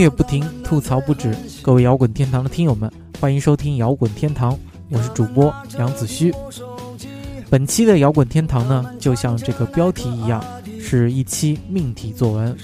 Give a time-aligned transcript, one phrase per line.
[0.00, 1.36] 乐不停，吐槽不止。
[1.60, 2.90] 各位摇滚天堂的听友们，
[3.20, 4.58] 欢迎收听摇滚天堂，
[4.88, 6.32] 我是主播杨子虚。
[7.50, 10.42] 本期的摇滚天堂呢，就像这个标题一样，
[10.80, 12.56] 是一期命题作文，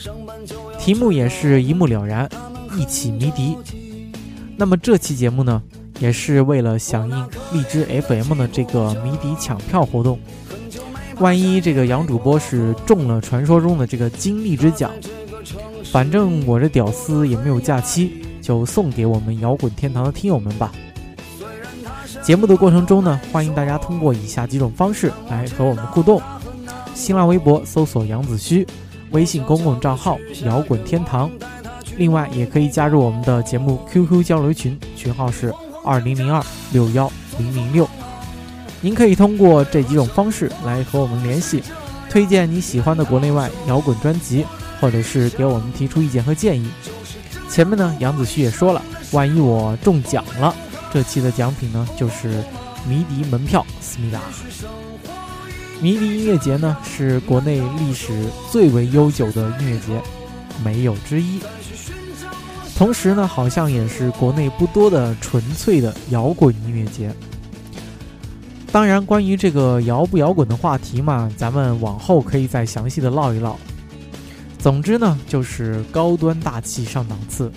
[0.79, 2.27] 题目也是一目了然，
[2.75, 3.55] 一起迷笛。
[4.57, 5.63] 那么这期节目呢，
[5.99, 10.19] 也是为了响应荔枝 FM 的这个迷笛抢票活动。
[11.19, 14.91] 万一这个杨主播是中了传说中的这个金荔枝奖，
[15.97, 20.71] 反正我这屌丝也没有假期，就送给我们摇滚天堂的听友们吧。
[22.23, 26.21] 节目的过程中呢，欢迎大家通过以下几种方式来和我们互动：
[26.95, 28.67] 新浪微博搜索杨子虚，
[29.13, 31.31] 微信公共账号摇滚天堂。
[31.97, 35.51] 另外，也可以加入我们的节目 QQ 交流群，群号是
[35.83, 37.89] 二零零二六幺零零六。
[38.83, 41.63] 您可以通过这几种方式来和我们联系，
[42.11, 44.45] 推荐你喜欢的国内外摇滚专辑，
[44.81, 46.69] 或者是给我们提出意见和建议。
[47.49, 50.55] 前面呢，杨子旭也说了，万一我中奖了。
[50.93, 52.43] 这期的奖品呢，就是
[52.89, 54.21] 迷笛门票，思密达。
[55.81, 58.13] 迷笛音乐节呢，是国内历史
[58.51, 60.01] 最为悠久的音乐节，
[60.65, 61.41] 没有之一。
[62.77, 67.11] 同时呢，好像也是国内不多的纯粹的摇滚音乐节。
[68.73, 73.59] 当然，关于这个摇不摇滚的话题嘛，咱们往后可以再详细的唠一唠。
[74.67, 77.53] 总之呢，就是高端大气上档次。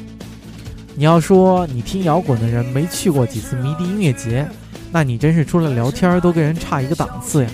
[0.94, 4.48] 你要说你听摇滚的人没去过几次迷笛音乐节，
[4.92, 7.50] 那你真是除了聊天都跟人差一个档次呀。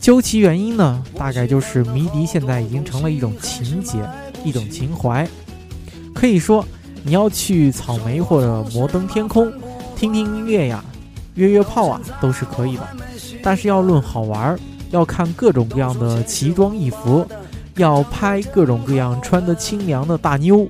[0.00, 4.00] 究其原因呢，大概就是迷笛现在已经成了一种情节，
[4.44, 5.24] 一种情怀。
[6.12, 6.66] 可以说，
[7.04, 9.48] 你要去草莓或者摩登天空
[9.94, 10.84] 听听音乐呀，
[11.36, 12.88] 约约炮啊，都是可以的。
[13.44, 14.58] 但是要论好玩，
[14.90, 17.24] 要看各种各样的奇装异服，
[17.76, 20.66] 要拍各种各样穿得清凉的大妞。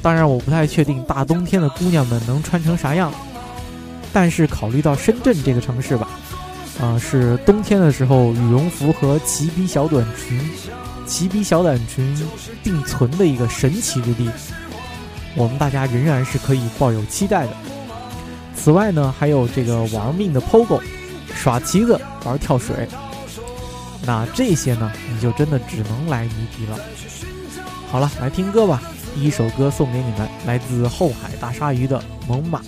[0.00, 3.12] 当然，我不太确定大冬天的姑娘们能穿成啥样，
[4.12, 6.08] 但是考虑到深圳这个城市吧，
[6.80, 10.40] 啊，是冬天的时候羽绒服和齐逼小短裙、
[11.04, 12.16] 齐逼小短裙
[12.62, 14.30] 并存的一个神奇之地，
[15.34, 17.52] 我们大家仍然是可以抱有期待的。
[18.54, 20.80] 此外呢，还有这个玩命的 POGO、
[21.34, 22.88] 耍旗子、玩跳水，
[24.08, 26.78] 那这些呢，你就真的只能来谜题了。
[27.90, 28.82] 好了，来听歌吧。
[29.14, 32.58] 第一首歌送给你们，来自后海大鲨鱼的《猛犸》。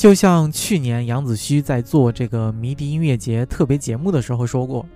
[0.00, 4.86] 就像去年杨子胥在做这个迷笛音乐节特别节目的时候说过，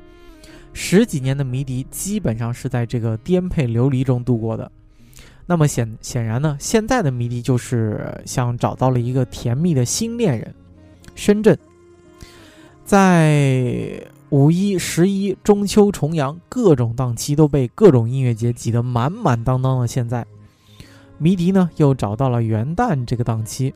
[0.73, 4.73] 十几年的迷笛基本上是在这个颠沛流离中度过的。
[5.45, 10.55] 那么显显然呢，现在的迷笛就是像找到了一个甜蜜的新恋人。
[11.15, 11.59] 深圳，
[12.83, 20.25] 在五一、十一、中秋、重阳各种档期都被各种音乐节挤得满满当当的，现在
[21.19, 23.75] 迷笛呢又找到了元旦这个档期。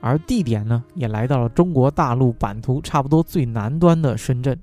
[0.00, 4.58] 而地点呢，也来到了中国大陆版图差不多最南端的深圳，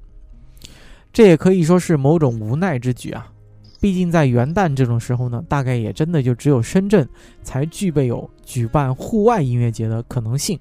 [1.14, 3.32] 这也可以说是某种无奈之举啊。
[3.80, 7.08] 毕竟在元旦这种时候呢，大概也真的就只有深圳
[7.44, 10.60] 才具备有举办户外音乐节的可能性。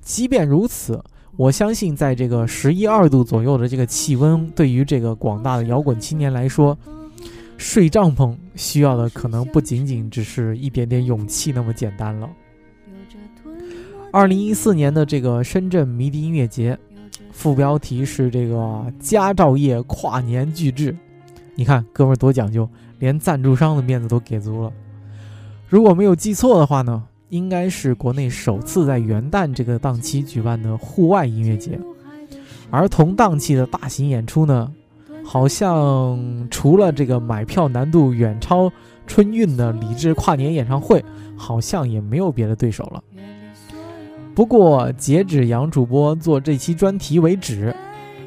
[0.00, 1.02] 即便如此，
[1.36, 6.78] 我相信在这个十一二度左右的这个气温，对于这个广大的摇滚青年来说，
[7.56, 12.30] 睡帐篷需要的可能不仅仅只是一点点勇气那么简单了。
[14.12, 16.78] 二零一四年的这个深圳迷笛音乐节，
[17.30, 20.94] 副标题是这个佳兆业跨年巨制。
[21.54, 22.68] 你看，哥们儿多讲究，
[22.98, 24.70] 连赞助商的面子都给足了。
[25.66, 31.80] 如果没有记错的话呢，应该是国内首次在元旦这个档期举办的户外音乐节。
[32.70, 34.70] 而同档期的大型演出呢，
[35.24, 38.70] 好像除了这个买票难度远超
[39.06, 41.02] 春运的理智跨年演唱会，
[41.34, 43.02] 好像也没有别的对手了。
[44.34, 47.74] 不过，截止杨主播做这期专题为止，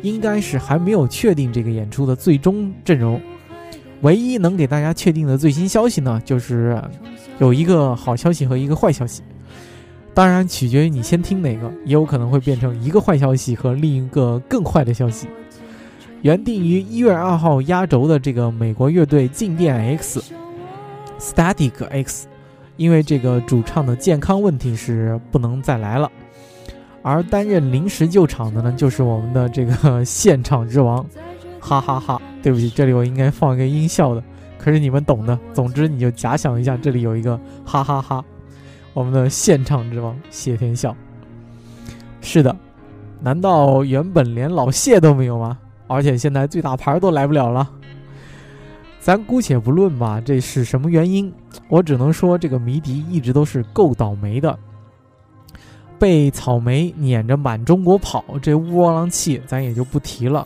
[0.04, 3.19] 应该是还没有确定这个演出的最终阵容。
[4.02, 6.80] 唯一能给大家确定的最新消息呢，就是
[7.40, 9.24] 有一个好消息和一个坏消息。
[10.13, 15.28] 当然，取决于你先听哪个，也有可能会变成一个坏消息和另一个更坏的消息。
[16.22, 22.28] 原定于一月二号压轴的这个美国乐队静电 X（Static X），
[22.77, 26.12] 因为这个主唱的健康问题是不能再来了，
[27.01, 31.06] 而担任临时救场的呢，就是我们的这个现场之王，
[31.60, 32.22] 哈哈哈！
[32.44, 34.24] 对不起，这里我应该放一个音效的，
[34.57, 35.38] 可是你们懂的。
[35.54, 38.24] 总之，你就假想一下，这里有一个哈哈哈，
[38.94, 40.95] 我们的现场之王谢天笑。
[42.22, 42.56] 是的，
[43.22, 45.57] 难道原本连老谢都没有吗？
[45.88, 47.69] 而且现在最大牌都来不了了，
[49.06, 51.31] 咱姑且不论吧，这是什么原因？
[51.68, 54.57] 我只能说这个迷笛一直都是够倒霉的，
[56.00, 60.44] 被草莓撵着满中国跑，这窝囊气咱也就不提了。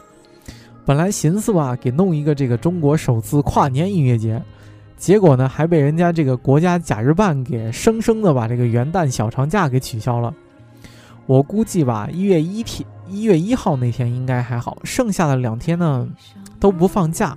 [0.86, 4.44] 本来寻思吧，给弄一个这个中国首次跨年音乐节，
[4.98, 10.36] 结果呢还被人家这个国家假日办给生生的把这个元旦小长假给取消了。
[11.28, 12.86] 我估计吧，一月一天。
[13.08, 16.06] 一月一号那天应该还好，剩下的两天呢
[16.60, 17.36] 都不放假，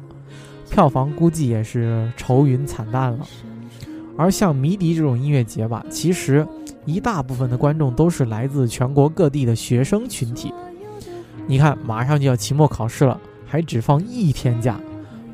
[0.73, 3.27] 票房估计也是愁云惨淡了。
[4.17, 6.47] 而像迷笛这种音乐节吧，其实
[6.87, 10.53] 一大部分的观众都是来自全国各地的学生群体。
[11.47, 14.81] 你看，马上就要期末考试了，还只放一天假，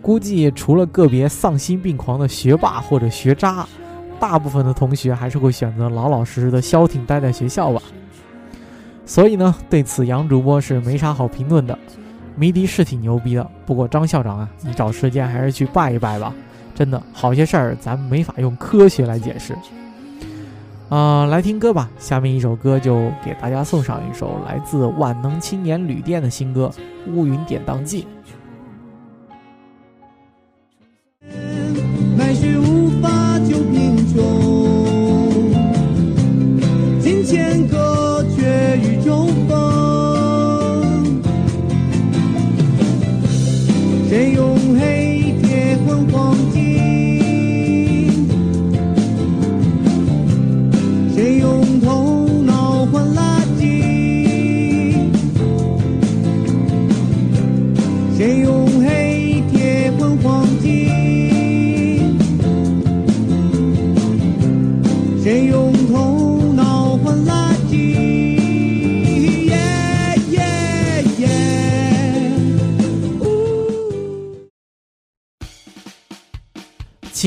[0.03, 3.65] 估计除了个别丧心病狂的学霸或者学渣，
[4.19, 7.81] 大部分的同学还是会选择老老实实的消停待在学校吧。
[9.07, 11.79] 所以呢，对此杨主播是没啥好评论的。
[12.39, 16.33] 迷笛是挺牛逼的，不过张校长啊，你找时间还是去拜一拜吧。
[16.75, 19.57] 真的，好些事儿咱没法用科学来解释。
[20.89, 26.71] 啊，来听歌吧，下面一首歌就给大家送上一首来自万能青年旅店的新歌
[27.13, 28.03] 《乌云典当记》。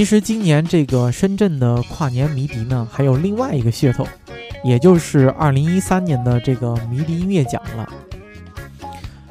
[0.02, 4.04] 其实今年这个深圳的跨年迷笛呢，还有另外一个噱头，
[4.64, 7.88] 也就是二零一三年的这个迷笛音乐奖了。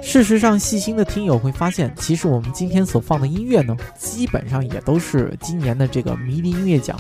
[0.00, 6.96] 事实上，细心的听友会发现，其实我们今天所放的音乐呢，基本上也都是今年的这个迷笛音乐奖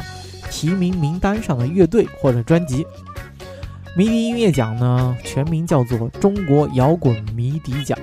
[0.50, 2.84] 提名名单上的乐队或者专辑。
[3.96, 7.96] 迷笛音乐奖呢，全名叫做中国摇滚迷笛奖。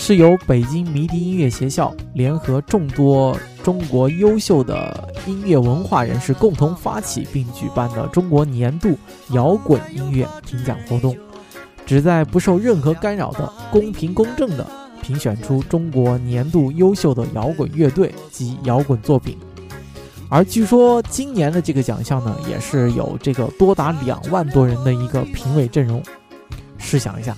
[0.00, 8.96] 是由北京迷笛音乐学校联合众多中国优秀的音乐文化人士共同发起并举办的中国年度
[9.32, 11.14] 摇滚音乐评奖活动，
[11.84, 14.66] 旨在不受任何干扰的公平公正的
[15.02, 19.36] 评选出中国年度优秀的摇滚乐队及摇滚作品。
[20.30, 26.02] 而据说今年的这个奖项呢，也是有这个多达两万多人的一个评委阵容。
[26.78, 27.36] 试想一下。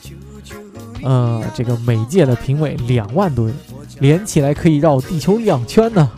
[1.03, 3.55] 呃，这个每届的评委两万多人，
[3.99, 6.11] 连起来可以绕地球两圈呢。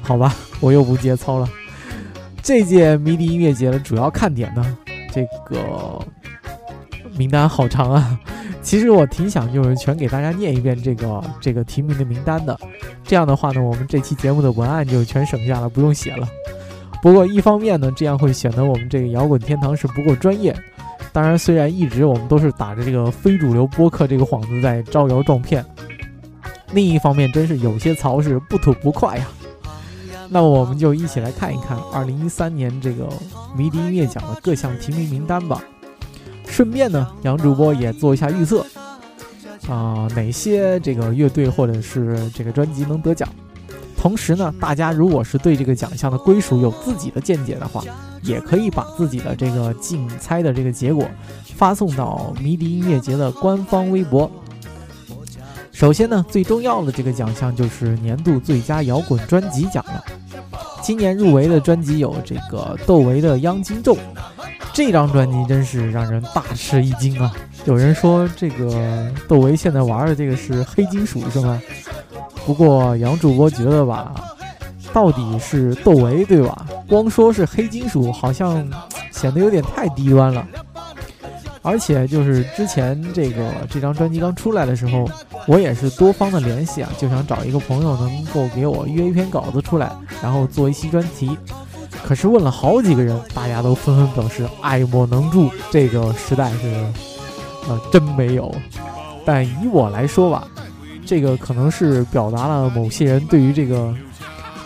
[0.00, 1.48] 好吧， 我又不节操了。
[2.42, 4.76] 这届迷笛音乐节的主要看点呢，
[5.12, 6.00] 这个
[7.16, 8.18] 名单好长啊。
[8.62, 12.56] 其实我挺想就是全给大家念一遍这个这个提名的名单的，
[13.02, 16.28] 这样的话呢，我们这期节目的文案就全省下了，不用写了。
[17.02, 20.54] 不过一方面呢，这样会显得我们这个摇滚天堂是不够专业。
[21.12, 25.64] 当然，虽然一直我们都是打着这个非主流播客这个幌子在招摇撞骗，
[26.72, 29.28] 另一方面真是有些槽是不吐不快呀。
[30.30, 33.06] 那我们就一起来看一看2013年这个
[33.54, 35.62] 迷笛音乐奖的各项提名名单吧。
[36.46, 38.64] 顺便呢，杨主播也做一下预测，
[39.68, 43.28] 啊，哪些这个乐队或者是这个专辑能得奖。
[44.02, 47.84] 同时呢，大家如果是对这个奖项的归属有自己的见解的话，
[48.20, 51.06] 也可以把自己的这个竞猜的这个结果
[51.54, 54.28] 发送到迷笛音乐节的官方微博。
[55.70, 60.04] 首先呢，最重要的这个奖项就是年度最佳摇滚专辑奖了。
[60.82, 63.94] 今年入围的专辑有这个窦唯的《央金咒》，
[64.72, 67.32] 这张专辑真是让人大吃一惊啊！
[67.66, 71.62] 有人说这个窦唯现在玩的这个是黑金属是吗？
[72.46, 74.12] 不过杨主播觉得吧，
[74.92, 76.66] 到底是窦唯对吧？
[76.88, 78.68] 光说是黑金属，好像
[79.10, 80.46] 显得有点太低端了。
[81.62, 85.08] 而且就是之前这个这张专辑刚出来的时候，
[85.46, 91.38] 我也是多方的联系啊，就想找一个朋友能够给我约一篇稿子出来，然后做一期专题。
[92.04, 96.84] 可是问了好几个人，大家都纷纷表示爱莫能助，这个实在是，
[97.68, 98.52] 呃，真没有。
[99.24, 100.44] 但以我来说吧，
[101.12, 103.94] 这个可能是表达了某些人对于这个，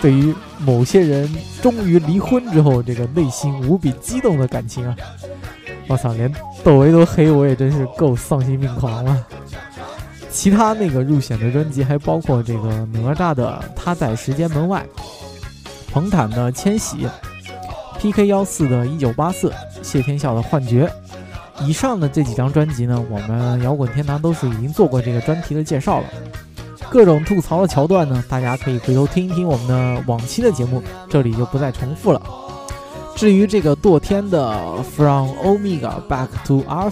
[0.00, 1.29] 对于某些人
[1.61, 4.95] 终于离婚之后这个内心无比激动的感情啊。
[5.88, 9.26] 我操，连窦唯都黑，我也真是够丧心病狂了。
[10.31, 14.87] 其他那个入选的专辑还包括这个哪吒的《他在时间门外》，
[15.93, 16.99] 彭坦的《千玺》
[17.99, 19.50] ，PK 幺四的《一九八四》，
[19.83, 20.87] 谢天笑的《幻觉》。
[21.64, 26.06] 以上的这几张专辑呢，我们摇滚天堂都是已经做过这个专题的介绍了。
[26.88, 32.22] 各种吐槽的桥段呢，大家可以回头听一听我们的往期的节目，这里就不再重复了。
[33.16, 36.90] 至于这个堕天的《From Omega Back to Alpha》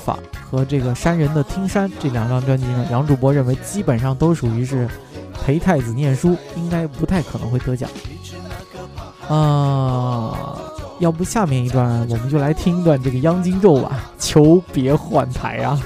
[0.51, 4.89] 和这个山人的《听山》这两张专辑呢，杨主播认为基本上都属于是
[5.45, 7.91] 陪太子念书，应该不太可能会得奖。
[9.29, 10.61] 啊，
[11.01, 15.81] 要不下面一段我们就来听一段这个《央金咒》吧，求别换台啊！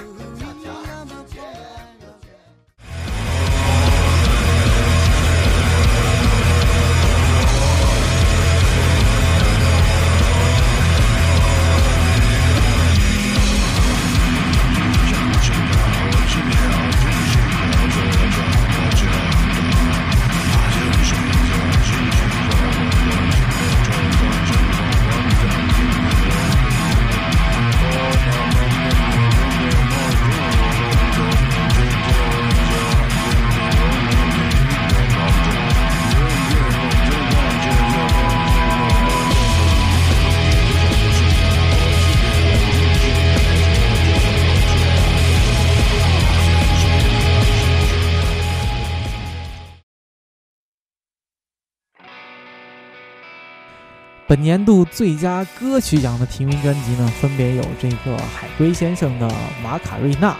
[54.28, 59.26] 本年度最佳歌曲奖的提名专辑呢，分别有这个海龟先生的
[59.64, 60.32] 《马卡瑞娜》，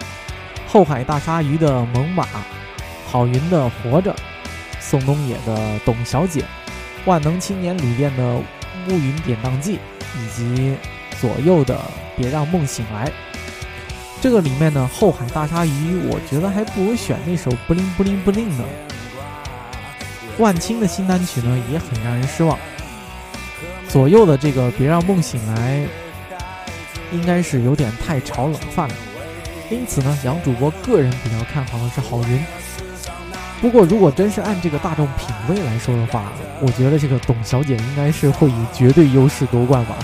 [0.66, 2.23] 后海大鲨鱼的《猛犸》，
[3.11, 4.12] 郝云的《活着》，
[4.78, 6.42] 宋冬野的《董小姐》，
[7.07, 8.35] 万能青年旅店的
[8.88, 9.76] 《乌云典当记》，
[10.18, 10.76] 以及
[11.18, 11.75] 左右的
[12.14, 13.07] 《别让梦醒来》。
[14.21, 18.64] 这个里面呢，后海大鲨鱼，我觉得还不如选那首《不灵不灵不灵》呢。
[20.37, 22.59] 万青的新单曲呢，也很让人失望。
[23.88, 25.87] 左右的这个别让梦醒来，
[27.11, 28.95] 应该是有点太炒冷饭了。
[29.71, 32.40] 因此呢，杨主播个人比较看好的是郝云。
[33.61, 39.97] 不过，如果真是按这个大众品味来说的话，我觉得这个董小姐应该是会以绝对优势夺冠吧。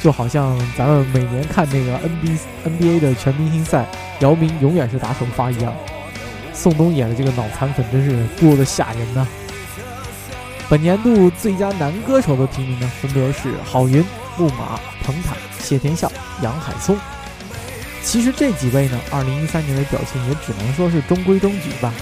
[0.00, 3.86] 就好像咱们每年看那个 N B N B A 的全明星赛，
[4.20, 5.72] 姚明永远是打首发一样。
[6.52, 9.26] 宋冬野的这个脑残粉真是多的吓人呐。
[10.68, 14.04] 本年度最佳男歌手的提名呢，分别是郝云、
[14.36, 16.10] 木马、彭坦、谢天笑、
[16.42, 16.98] 杨海松。
[18.02, 21.92] 其实这几位呢，二零一三年的表现也只能说是中规中矩吧。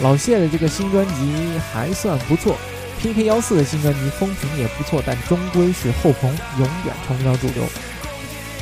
[0.00, 2.56] 老谢的这个新专辑还算不错
[3.00, 7.64] ，PK 幺四的新专辑风评也不错，但终归是后朋，永远成不了主流。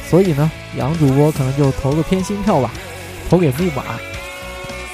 [0.09, 2.71] 所以呢，杨主播可能就投个偏心票吧，
[3.29, 3.85] 投给木马。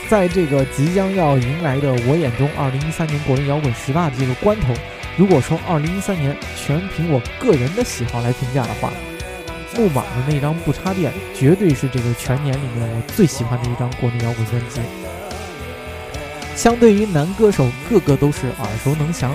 [0.08, 4.72] 在这个即将要迎来的我眼中二零一三年国内摇滚十大的这个关头，
[5.16, 8.92] 如果说二零一三年全凭我个人的喜好来评价的话，
[9.76, 14.80] 木马的那张不插电绝对是这个全年里面我最喜欢的一张国内摇滚专辑。
[16.54, 19.32] 相对于男歌手，个个都是耳熟能详；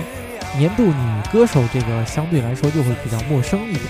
[0.56, 3.84] 年度女歌手，这个相对来说就会比较陌生一点。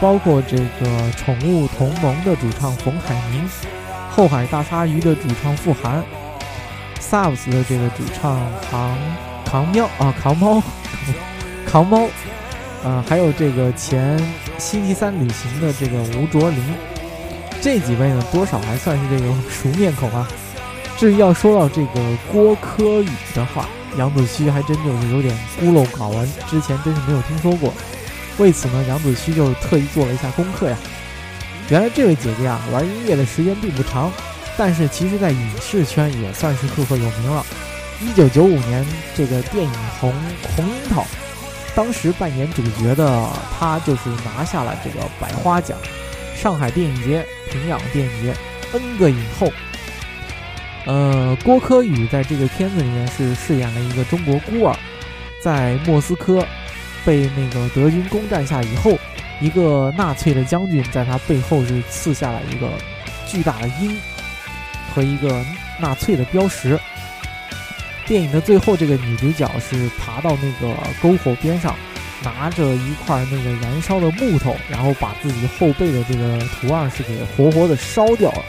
[0.00, 3.46] 包括这个宠物同盟的主唱冯海宁。
[4.20, 6.04] 后海大鲨鱼的主唱傅寒
[7.00, 8.38] ，Subs 的这个主唱
[8.70, 8.94] 扛
[9.46, 10.62] 扛喵啊扛猫
[11.66, 12.06] 扛猫，
[12.84, 14.20] 啊还有这个前
[14.58, 16.62] 星期三旅行的这个吴卓林，
[17.62, 20.28] 这几位呢多少还算是这个熟面孔啊。
[20.98, 27.72] 至于要说到这个郭柯宇的话，杨子胥还真就是有点孤陋寡闻，之前真是没有听说过。
[28.36, 30.76] 为此呢，杨子胥就特意做了一下功课呀。
[31.70, 34.12] 原来这位姐姐啊，玩音乐的时间并不长，
[34.56, 37.46] 但是其实在影视圈也算是赫赫有名了。
[38.00, 38.84] 一九九五年，
[39.14, 40.12] 这个电影《红
[40.56, 41.02] 红樱桃》
[41.72, 45.78] 当时扮演主角的他就是拿下了这个百花奖、
[46.34, 48.34] 上海电影节、平壤电影节
[48.72, 49.52] N 个影后。
[50.86, 54.74] 呃，郭柯宇在这个片子里面是饰演了一个中国孤儿，
[55.40, 56.44] 在莫斯科
[57.04, 58.98] 被那个德军攻占下以后，
[59.40, 62.70] 一个纳粹的将军在他背后是刺下了一个
[63.26, 63.96] 巨大的鹰
[64.94, 65.44] 和一个
[65.78, 66.78] 纳粹的标识。
[68.06, 71.76] 电影的最后，这个女主角是爬到那个篝火边上，
[72.24, 78.44] 拿着一块那个燃烧的木头，然后把自己后背的这个图案是给活活的烧掉了。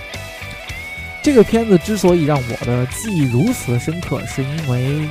[1.21, 5.07] 这个片子之所以让我的记忆如此的深刻，是因为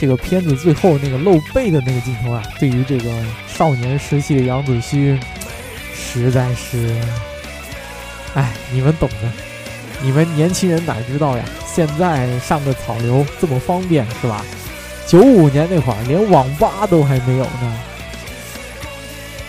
[0.00, 3.10] 这个片子最后那个露背的那个镜头啊，对于这个
[3.48, 5.18] 少年时期的杨子虚，
[5.94, 6.94] 实在是，
[8.34, 9.30] 哎，你们懂的。
[10.00, 11.44] 你们年轻人哪知道呀？
[11.66, 14.44] 现在上个草流这么方便是吧？
[15.06, 17.80] 九五年那会儿连网吧都还没有呢。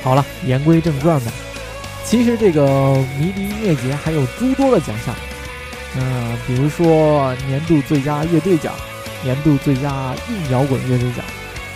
[0.01, 1.31] 好了，言归正传吧。
[2.03, 5.13] 其实这个迷笛音乐节还有诸多的奖项。
[5.95, 8.73] 嗯，比如说年度最佳乐队奖、
[9.23, 11.23] 年度最佳硬摇滚乐队奖、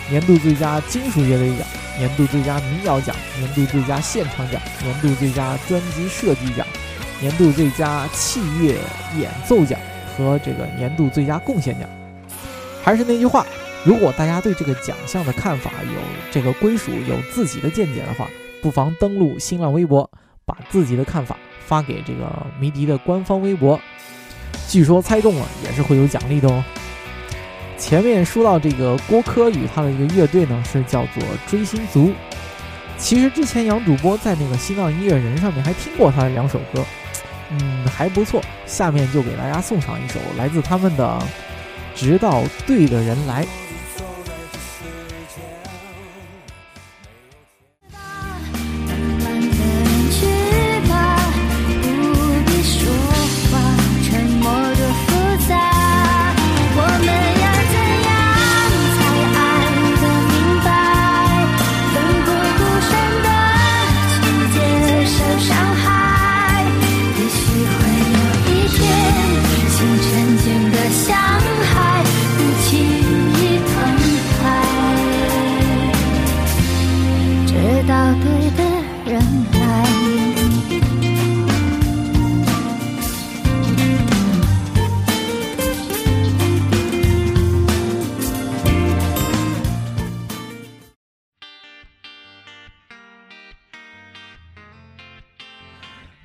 [0.09, 6.65] 年度最佳金属乐队奖、年度最佳民谣奖、年度最佳现场奖、年度最佳专辑设计奖、
[7.19, 8.77] 年度最佳器乐
[9.17, 9.79] 演奏奖
[10.15, 11.89] 和这个年度最佳贡献奖。
[12.83, 13.45] 还是那句话，
[13.85, 16.00] 如果大家对这个奖项的看法有
[16.31, 18.27] 这个归属、有自己的见解的话，
[18.62, 20.09] 不妨登录新浪微博，
[20.45, 23.79] 把自己的看法发给这个迷笛的官方微博。
[24.67, 26.63] 据说猜中了也是会有奖励的哦。
[27.83, 32.13] 前面说到这个郭柯宇，他的一个乐队呢是叫做追星族。
[32.97, 36.81] 其实之前杨主播在那个新浪音乐人上面还听过他的两首歌，
[37.51, 38.41] 嗯，还不错。
[38.65, 41.21] 下面就给大家送上一首来自他们的
[41.99, 43.43] 《直到对的人来》。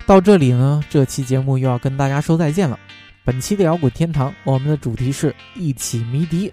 [0.09, 2.81] 到这里呢，这期节目又要跟大家说再见了。
[3.27, 6.51] 本期的摇滚天堂，我们的主题是一起迷笛，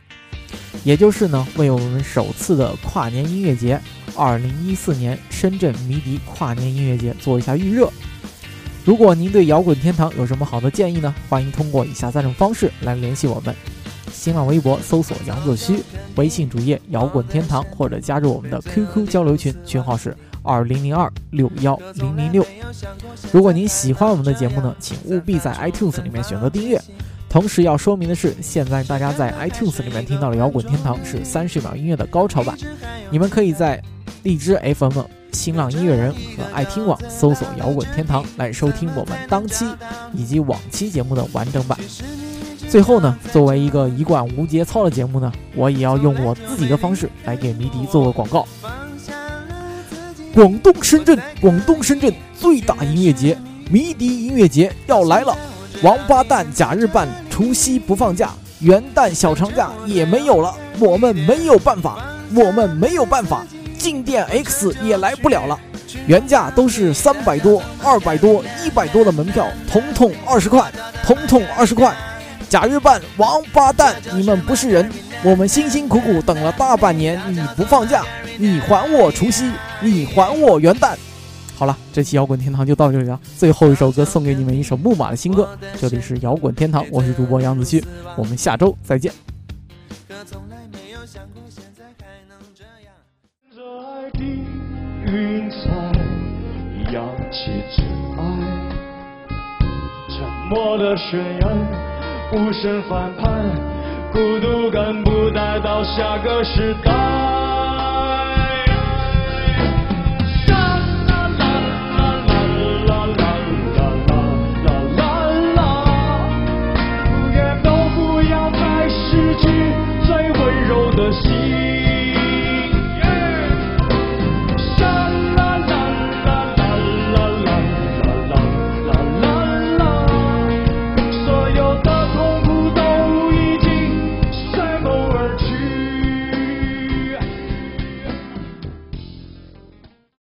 [0.83, 3.79] 也就是呢，为我们首次的跨年音乐节——
[4.13, 7.89] 二零一四年深圳迷笛跨年音乐节做一下预热。
[8.83, 11.15] 如果您对摇滚天堂有什么好的建议呢？
[11.29, 13.55] 欢迎通过以下三种方式来联系我们：
[14.11, 15.81] 新浪微博搜索杨子虚，
[16.17, 20.13] 微信主页摇滚天堂，或者加入我们的 QQ 交流群，群号是。
[20.45, 22.45] 二零零二六幺零零六。
[23.31, 26.79] 如果您喜欢我们的节目呢，请务必在 iTunes 里面选择订阅。
[27.27, 32.57] 同时要说明的是，现在大家在 iTunes 里面听到的摇滚天堂是三十秒音乐的高潮版。
[33.09, 33.81] 你们可以在
[34.23, 35.01] 荔枝 FM、
[35.33, 39.65] 新浪音乐人和爱听网搜索“摇滚天堂”来收听我们当期
[40.13, 41.77] 以及往期节目的完整版。
[42.69, 48.47] 最后呢，作为一个一贯无节操的节目呢，我也要用我自己的方式来给迷笛做个广告。
[50.35, 53.37] 广东深圳，广东深圳最大音乐节——
[53.71, 55.33] 迷笛音乐节要来了！
[55.81, 60.53] 王八蛋假日办，除夕不放假，元旦小长假也没有了。
[60.77, 62.03] 我们没有办法，
[62.35, 63.45] 我们没有办法，
[63.77, 65.57] 进店 X 也来不了了。
[66.05, 70.69] 原价都是三百多、二百多、一百多的门票，统统二十块，
[71.05, 71.95] 统统二十块。
[72.55, 74.89] 假日办，王八蛋，你们不是人！
[75.25, 78.01] 我们辛辛苦苦等了大半年，你不放假，
[78.37, 80.95] 你还我除夕，你还我元旦。
[81.57, 83.19] 好了，这期摇滚天堂就到这里了。
[83.37, 85.49] 最后一首歌送给你们一首木马的新歌。
[85.77, 87.83] 这里是摇滚天堂，我是主播杨子旭，
[88.15, 89.11] 我们下周再见。
[100.07, 100.95] 沉默的
[102.31, 103.45] 无声反叛，
[104.11, 107.64] 孤独感不带到下个时代。